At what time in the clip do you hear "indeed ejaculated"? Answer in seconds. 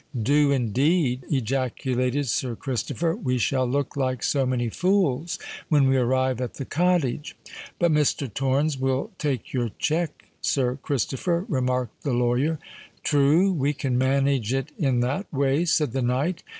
0.51-2.27